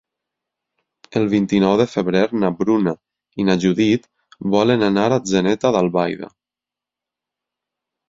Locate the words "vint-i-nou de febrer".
1.33-2.23